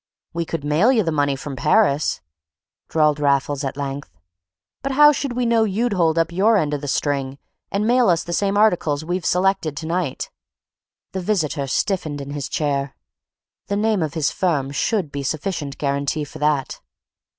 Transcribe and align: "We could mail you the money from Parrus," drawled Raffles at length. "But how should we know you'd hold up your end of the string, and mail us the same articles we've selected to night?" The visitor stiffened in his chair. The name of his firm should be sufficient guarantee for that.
"We 0.33 0.45
could 0.45 0.63
mail 0.63 0.91
you 0.91 1.03
the 1.03 1.11
money 1.11 1.35
from 1.35 1.55
Parrus," 1.55 2.21
drawled 2.89 3.19
Raffles 3.19 3.63
at 3.63 3.77
length. 3.77 4.17
"But 4.81 4.93
how 4.93 5.11
should 5.11 5.33
we 5.33 5.45
know 5.45 5.63
you'd 5.63 5.93
hold 5.93 6.17
up 6.17 6.31
your 6.31 6.57
end 6.57 6.73
of 6.73 6.81
the 6.81 6.87
string, 6.87 7.37
and 7.71 7.85
mail 7.85 8.09
us 8.09 8.23
the 8.23 8.33
same 8.33 8.57
articles 8.57 9.05
we've 9.05 9.23
selected 9.27 9.77
to 9.77 9.85
night?" 9.85 10.31
The 11.11 11.21
visitor 11.21 11.67
stiffened 11.67 12.19
in 12.19 12.31
his 12.31 12.49
chair. 12.49 12.95
The 13.67 13.77
name 13.77 14.01
of 14.01 14.15
his 14.15 14.31
firm 14.31 14.71
should 14.71 15.11
be 15.11 15.21
sufficient 15.21 15.77
guarantee 15.77 16.23
for 16.23 16.39
that. 16.39 16.81